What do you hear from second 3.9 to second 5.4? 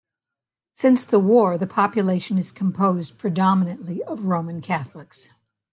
of Roman Catholics.